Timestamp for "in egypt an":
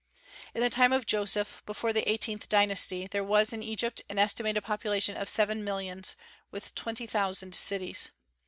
3.53-4.17